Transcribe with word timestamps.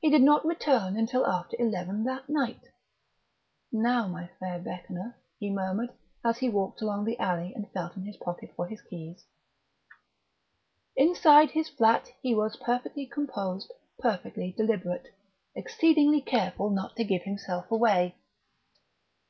He 0.00 0.08
did 0.08 0.22
not 0.22 0.46
return 0.46 0.96
until 0.96 1.26
after 1.26 1.56
eleven 1.58 2.04
that 2.04 2.26
night. 2.26 2.62
"Now, 3.70 4.08
my 4.08 4.28
Fair 4.40 4.58
Beckoner!" 4.58 5.18
he 5.38 5.50
murmured 5.50 5.90
as 6.24 6.38
he 6.38 6.48
walked 6.48 6.80
along 6.80 7.04
the 7.04 7.18
alley 7.18 7.52
and 7.54 7.70
felt 7.70 7.94
in 7.94 8.06
his 8.06 8.16
pocket 8.16 8.50
for 8.56 8.66
his 8.66 8.80
keys.... 8.80 9.26
Inside 10.96 11.50
his 11.50 11.68
flat, 11.68 12.12
he 12.22 12.34
was 12.34 12.56
perfectly 12.56 13.04
composed, 13.04 13.70
perfectly 13.98 14.54
deliberate, 14.56 15.08
exceedingly 15.54 16.22
careful 16.22 16.70
not 16.70 16.96
to 16.96 17.04
give 17.04 17.24
himself 17.24 17.70
away. 17.70 18.14